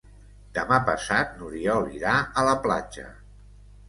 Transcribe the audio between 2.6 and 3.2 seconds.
platja.